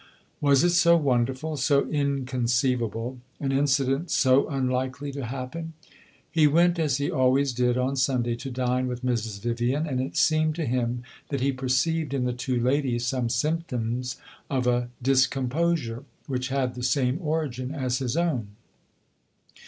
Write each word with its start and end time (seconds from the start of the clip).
Was 0.39 0.63
it 0.63 0.71
so 0.71 0.97
wonderful, 0.97 1.57
so 1.57 1.87
inconceivable, 1.87 3.19
an 3.39 3.51
incident 3.51 4.09
so 4.09 4.47
unlikely 4.49 5.11
to 5.11 5.25
happen? 5.25 5.73
He 6.31 6.47
went, 6.47 6.79
as 6.79 6.97
he 6.97 7.11
always 7.11 7.53
did 7.53 7.77
on 7.77 7.95
Sunday, 7.95 8.35
to 8.37 8.49
dine 8.49 8.87
with 8.87 9.05
Mrs. 9.05 9.39
Vivian, 9.41 9.85
and 9.85 10.01
it 10.01 10.17
seemed 10.17 10.55
to 10.55 10.65
him 10.65 11.03
that 11.29 11.39
he 11.41 11.51
perceived 11.51 12.15
in 12.15 12.23
the 12.23 12.33
two 12.33 12.59
ladies 12.59 13.05
some 13.05 13.29
symptoms 13.29 14.17
of 14.49 14.65
a 14.65 14.89
discomposure 15.03 16.03
which 16.25 16.47
had 16.47 16.73
the 16.73 16.81
same 16.81 17.19
origin 17.21 17.71
as 17.71 17.99
his 17.99 18.17
own. 18.17 18.55